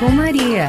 [0.00, 0.68] com Maria.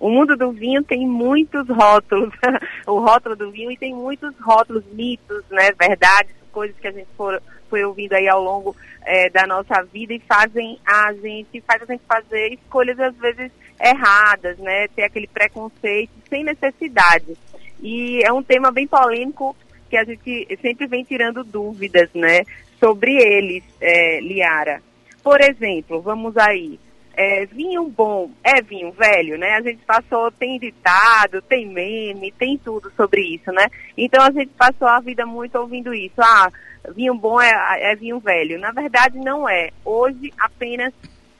[0.00, 2.34] O mundo do vinho tem muitos rótulos,
[2.84, 7.06] o rótulo do vinho e tem muitos rótulos, mitos, né, verdades, coisas que a gente
[7.16, 8.74] for, foi ouvindo aí ao longo
[9.04, 13.52] é, da nossa vida e fazem a gente, faz a gente fazer escolhas às vezes
[13.80, 17.36] erradas, né, ter aquele preconceito sem necessidade.
[17.80, 19.54] E é um tema bem polêmico
[19.88, 22.42] que a gente sempre vem tirando dúvidas, né,
[22.80, 24.82] sobre eles, é, Liara.
[25.22, 26.78] Por exemplo, vamos aí,
[27.16, 29.54] é, vinho bom é vinho velho, né?
[29.54, 33.66] A gente passou, tem ditado, tem meme, tem tudo sobre isso, né?
[33.96, 36.20] Então a gente passou a vida muito ouvindo isso.
[36.20, 36.52] Ah,
[36.94, 37.50] vinho bom é,
[37.90, 38.58] é vinho velho.
[38.58, 39.70] Na verdade, não é.
[39.82, 40.92] Hoje, apenas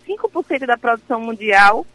[0.08, 1.86] 5% da produção mundial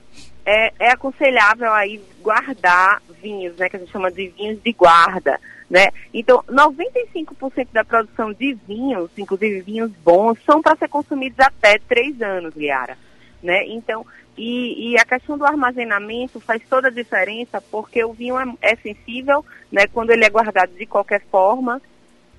[0.45, 3.67] é, é aconselhável aí guardar vinhos, né?
[3.67, 5.39] Que a gente chama de vinhos de guarda.
[5.67, 5.87] Né?
[6.13, 12.21] Então, 95% da produção de vinhos, inclusive vinhos bons, são para ser consumidos até 3
[12.21, 12.97] anos, Liara
[13.41, 13.65] né?
[13.67, 14.05] Então,
[14.37, 18.75] e, e, a questão do armazenamento faz toda a diferença, porque o vinho é, é
[18.77, 19.87] sensível, né?
[19.87, 21.81] Quando ele é guardado de qualquer forma,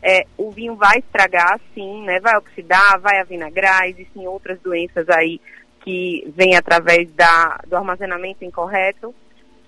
[0.02, 2.18] é, o vinho vai estragar, sim, né?
[2.18, 5.40] Vai oxidar, vai avinagrar, existem outras doenças aí
[5.84, 9.14] que vêm através da, do armazenamento incorreto.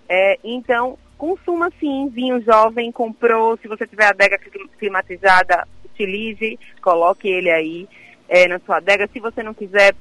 [0.08, 4.38] É, então, consuma sim vinho jovem, comprou, se você tiver adega
[4.78, 7.88] climatizada, utilize, coloque ele aí
[8.28, 9.08] é, na sua adega.
[9.12, 9.94] Se você não quiser,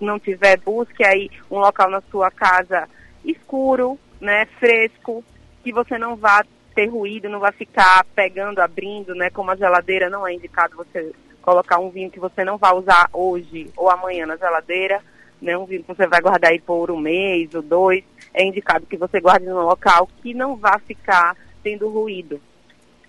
[0.00, 2.88] não tiver, busque aí um local na sua casa
[3.24, 5.24] escuro, né, fresco,
[5.62, 10.08] que você não vá ter ruído, não vai ficar pegando, abrindo, né, como a geladeira
[10.08, 14.26] não é indicado você colocar um vinho que você não vai usar hoje ou amanhã
[14.26, 15.00] na geladeira,
[15.40, 18.86] né, um vinho que você vai guardar aí por um mês ou dois, é indicado
[18.86, 22.40] que você guarde num local que não vá ficar tendo ruído,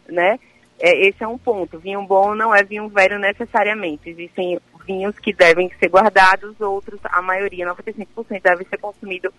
[0.08, 0.40] né?
[0.80, 1.80] É, esse é um ponto.
[1.80, 4.10] Vinho bom não é vinho velho necessariamente.
[4.10, 9.32] Existem vinhos que devem ser guardados, outros, a maioria, 95%, deve ser consumido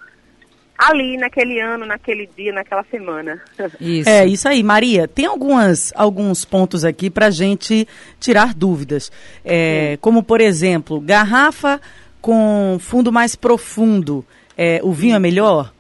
[0.78, 3.42] ali naquele ano, naquele dia, naquela semana.
[3.81, 4.08] Isso.
[4.08, 5.08] É isso aí, Maria.
[5.08, 7.88] Tem algumas, alguns pontos aqui para gente
[8.20, 9.10] tirar dúvidas.
[9.44, 11.81] É, como por exemplo, garrafa
[12.20, 14.25] com fundo mais profundo.
[14.56, 15.72] É, o vinho é melhor?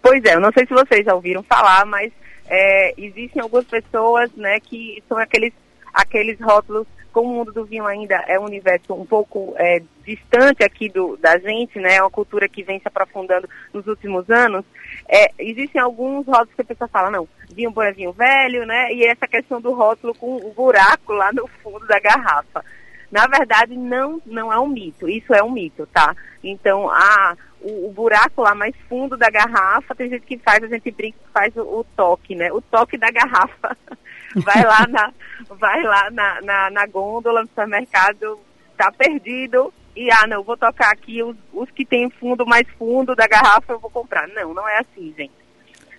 [0.00, 2.12] Pois é, eu não sei se vocês já ouviram falar, mas
[2.48, 5.52] é, existem algumas pessoas, né, que são aqueles
[5.92, 10.64] aqueles rótulos como o mundo do vinho ainda é um universo um pouco é, distante
[10.64, 14.64] aqui do, da gente, né, é uma cultura que vem se aprofundando nos últimos anos,
[15.08, 18.92] é, existem alguns rótulos que a pessoa fala, não, vinho bom é vinho velho, né,
[18.92, 22.64] e essa questão do rótulo com o buraco lá no fundo da garrafa.
[23.10, 26.16] Na verdade, não, não é um mito, isso é um mito, tá?
[26.42, 30.66] Então, a, o, o buraco lá mais fundo da garrafa, tem gente que faz, a
[30.66, 32.50] gente brinca que faz o, o toque, né?
[32.50, 33.76] O toque da garrafa.
[34.36, 35.12] vai lá na,
[35.50, 38.38] vai lá na, na, na gôndola no supermercado,
[38.76, 43.14] tá perdido, e ah, não, vou tocar aqui os, os que tem fundo mais fundo
[43.14, 44.26] da garrafa, eu vou comprar.
[44.28, 45.42] Não, não é assim, gente.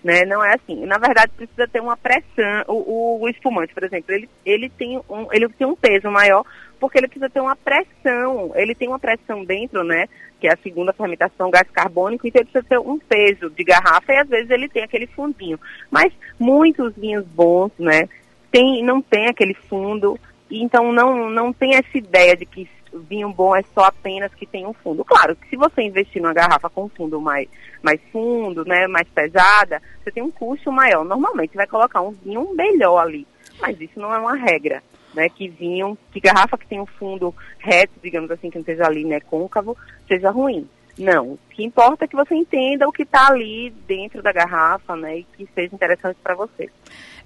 [0.03, 0.25] Né?
[0.25, 0.85] Não é assim.
[0.85, 2.63] Na verdade, precisa ter uma pressão.
[2.67, 6.43] O, o, o espumante, por exemplo, ele, ele, tem um, ele tem um peso maior
[6.79, 8.51] porque ele precisa ter uma pressão.
[8.55, 10.07] Ele tem uma pressão dentro, né?
[10.41, 14.11] Que é a segunda fermentação gás carbônico, então ele precisa ter um peso de garrafa
[14.11, 15.57] e às vezes ele tem aquele fundinho.
[15.89, 18.09] Mas muitos vinhos bons, né?
[18.53, 20.15] Tem, não tem aquele fundo,
[20.49, 24.63] então não, não tem essa ideia de que vinho bom é só apenas que tem
[24.67, 25.03] um fundo.
[25.03, 27.49] Claro que se você investir numa garrafa com fundo mais,
[27.81, 31.03] mais fundo, né, mais pesada, você tem um custo maior.
[31.03, 33.25] Normalmente vai colocar um vinho melhor ali,
[33.59, 34.83] mas isso não é uma regra.
[35.15, 38.87] Né, que vinho, que garrafa que tem um fundo reto, digamos assim, que não esteja
[38.87, 39.77] ali, né, côncavo,
[40.07, 40.67] seja ruim.
[40.97, 44.95] Não, o que importa é que você entenda o que está ali dentro da garrafa,
[44.95, 46.69] né, e que seja interessante para você.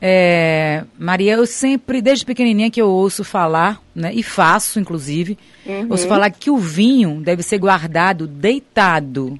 [0.02, 5.88] É, Maria, eu sempre, desde pequenininha que eu ouço falar, né, e faço inclusive, uhum.
[5.90, 9.38] ouço falar que o vinho deve ser guardado deitado.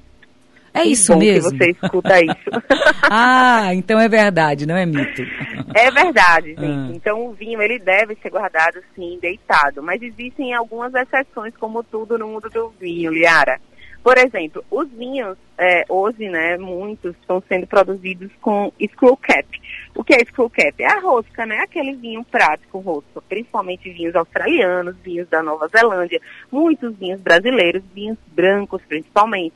[0.74, 1.50] É que isso mesmo?
[1.52, 2.62] que você escuta isso.
[3.10, 5.22] ah, então é verdade, não é mito.
[5.74, 6.64] É verdade, gente.
[6.64, 6.90] Ah.
[6.94, 12.18] Então o vinho ele deve ser guardado sim deitado, mas existem algumas exceções, como tudo
[12.18, 13.58] no mundo do vinho, Liara.
[14.02, 19.46] Por exemplo, os vinhos, é, hoje, né, muitos estão sendo produzidos com screw cap.
[19.94, 20.82] O que é screw cap?
[20.82, 21.58] É a rosca, né?
[21.58, 28.16] Aquele vinho prático rosca, principalmente vinhos australianos, vinhos da Nova Zelândia, muitos vinhos brasileiros, vinhos
[28.28, 29.54] brancos principalmente.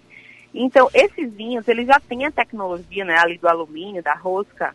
[0.55, 4.75] Então, esses vinhos, eles já têm a tecnologia, né, ali do alumínio, da rosca,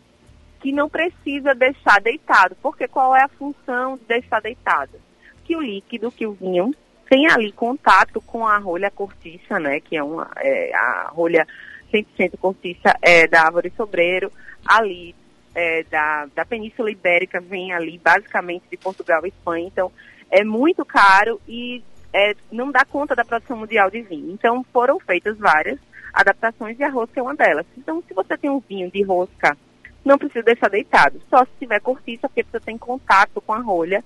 [0.60, 2.56] que não precisa deixar deitado.
[2.60, 4.98] Porque qual é a função de deixar deitado?
[5.44, 6.74] Que o líquido, que o vinho
[7.08, 11.46] tem ali contato com a rolha cortiça, né, que é, uma, é a rolha
[11.92, 14.30] 100% cortiça é, da árvore sobreiro,
[14.66, 15.14] ali
[15.54, 19.90] é, da, da Península Ibérica, vem ali basicamente de Portugal e Espanha, então
[20.30, 21.82] é muito caro e
[22.12, 24.30] é, não dá conta da produção mundial de vinho.
[24.30, 25.78] Então foram feitas várias
[26.12, 27.66] adaptações e a rosca é uma delas.
[27.76, 29.56] Então se você tem um vinho de rosca,
[30.04, 31.20] não precisa deixar deitado.
[31.30, 34.02] Só se tiver cortiça, porque você tem contato com a rolha,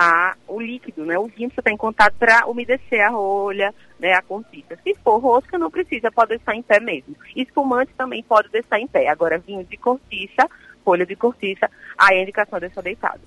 [0.00, 1.18] a, o líquido, né?
[1.18, 4.12] O vinho você tem contato para umedecer a rolha, né?
[4.12, 4.78] A cortiça.
[4.84, 7.16] Se for rosca, não precisa, pode deixar em pé mesmo.
[7.34, 9.08] Espumante também pode deixar em pé.
[9.08, 10.48] Agora, vinho de cortiça,
[10.84, 11.68] folha de cortiça,
[11.98, 13.20] aí a indicação é deixar deitado.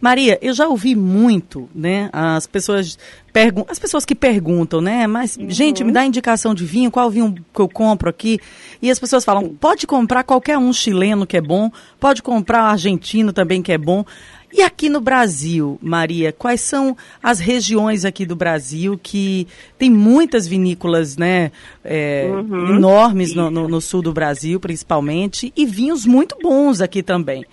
[0.00, 2.10] Maria, eu já ouvi muito, né?
[2.12, 2.98] As pessoas
[3.36, 5.06] perguntam, as pessoas que perguntam, né?
[5.06, 5.50] Mas, uhum.
[5.50, 8.40] gente, me dá indicação de vinho, qual vinho que eu compro aqui?
[8.80, 13.34] E as pessoas falam, pode comprar qualquer um chileno que é bom, pode comprar argentino
[13.34, 14.06] também que é bom.
[14.50, 19.46] E aqui no Brasil, Maria, quais são as regiões aqui do Brasil que
[19.76, 21.52] tem muitas vinícolas, né,
[21.84, 22.76] é, uhum.
[22.76, 27.44] enormes no, no, no, sul do Brasil, principalmente, e vinhos muito bons aqui também,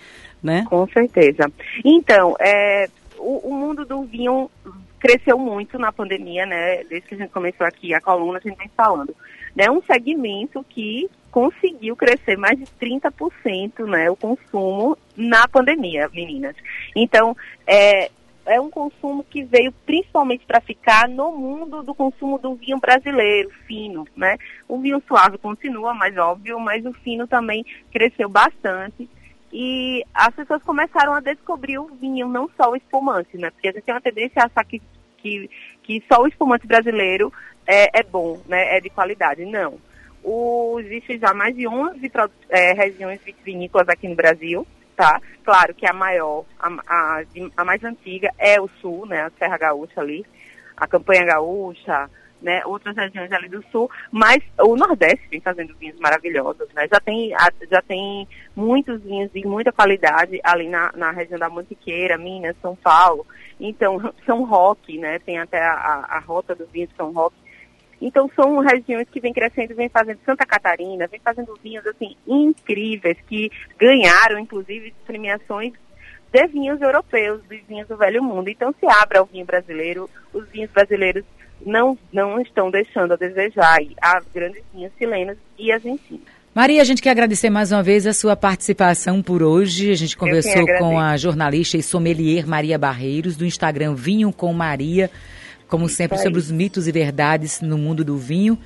[0.42, 0.64] né?
[0.70, 1.52] Com certeza.
[1.84, 2.88] Então, é,
[3.18, 4.48] o, o mundo do vinho
[5.04, 6.82] cresceu muito na pandemia, né?
[6.84, 9.14] Desde que a gente começou aqui a coluna, a gente vem falando.
[9.54, 9.70] É né?
[9.70, 16.56] um segmento que conseguiu crescer mais de 30% né, o consumo na pandemia, meninas.
[16.96, 17.36] Então,
[17.66, 18.10] é,
[18.46, 23.50] é um consumo que veio principalmente para ficar no mundo do consumo do vinho brasileiro,
[23.66, 24.38] fino, né?
[24.66, 27.62] O vinho suave continua, mais óbvio, mas o fino também
[27.92, 29.06] cresceu bastante.
[29.56, 33.50] E as pessoas começaram a descobrir o vinho, não só o espumante, né?
[33.50, 34.82] Porque a gente tem uma tendência a achar que,
[35.24, 35.50] que,
[35.82, 37.32] que só o espumante brasileiro
[37.66, 38.76] é, é bom, né?
[38.76, 39.44] É de qualidade.
[39.46, 39.78] Não
[40.24, 42.10] o, existe já mais de 11
[42.48, 44.66] é, regiões vitivinícolas aqui no Brasil,
[44.96, 45.20] tá?
[45.44, 47.22] Claro que a maior, a, a,
[47.58, 49.20] a, mais antiga é o Sul, né?
[49.20, 50.24] A Serra Gaúcha ali,
[50.74, 52.10] a Campanha Gaúcha,
[52.40, 52.62] né?
[52.66, 56.86] Outras regiões ali do Sul, mas o Nordeste vem fazendo vinhos maravilhosos, né?
[56.92, 57.30] Já tem,
[57.70, 62.76] já tem muitos vinhos de muita qualidade ali na, na região da Mantiqueira, Minas, São
[62.76, 63.26] Paulo.
[63.58, 65.18] Então, São Roque, né?
[65.20, 67.44] Tem até a, a, rota do vinho de São Roque
[68.00, 73.16] então são regiões que vem crescendo, vem fazendo Santa Catarina, vem fazendo vinhos assim incríveis
[73.26, 75.72] que ganharam inclusive premiações
[76.30, 78.48] de vinhos europeus, de vinhos do velho mundo.
[78.50, 81.24] Então se abre ao vinho brasileiro, os vinhos brasileiros
[81.64, 86.34] não não estão deixando a desejar e há grandes vinhos chilenos e argentinos.
[86.54, 89.90] Maria, a gente quer agradecer mais uma vez a sua participação por hoje.
[89.90, 95.10] A gente conversou com a jornalista e sommelier Maria Barreiros, do Instagram Vinho com Maria
[95.74, 98.56] como sempre, sobre os mitos e verdades no mundo do vinho.